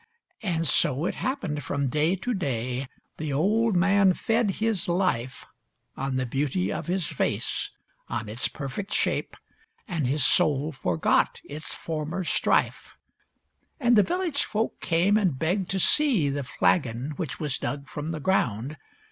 And 0.41 0.67
so 0.67 1.05
it 1.05 1.13
happened 1.13 1.63
from 1.63 1.87
day 1.87 2.15
to 2.15 2.33
day. 2.33 2.87
The 3.17 3.31
old 3.31 3.75
man 3.75 4.15
fed 4.15 4.49
his 4.55 4.87
life 4.87 5.45
On 5.95 6.15
the 6.15 6.25
beauty 6.25 6.73
of 6.73 6.87
his 6.87 7.09
vase, 7.09 7.69
on 8.09 8.27
its 8.27 8.47
perfect 8.47 8.91
shape. 8.91 9.37
And 9.87 10.07
his 10.07 10.25
soul 10.25 10.71
forgot 10.71 11.39
its 11.43 11.75
former 11.75 12.23
strife. 12.23 12.97
And 13.79 13.95
the 13.95 14.01
village 14.01 14.43
folk 14.45 14.79
came 14.81 15.17
and 15.17 15.37
begged 15.37 15.69
to 15.69 15.79
see 15.79 16.29
The 16.31 16.43
flagon 16.45 17.11
which 17.17 17.39
was 17.39 17.59
dug 17.59 17.87
from 17.87 18.09
the 18.09 18.19
ground. 18.19 18.77